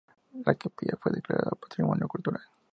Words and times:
La 0.47 0.55
capilla 0.55 0.97
fue 0.99 1.11
declarada 1.11 1.51
Patrimonio 1.51 2.07
Cultural. 2.07 2.41